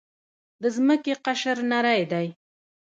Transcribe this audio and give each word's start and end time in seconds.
د 0.61 0.63
ځمکې 0.75 1.13
قشر 1.25 1.57
نری 1.71 2.03
دی. 2.11 2.27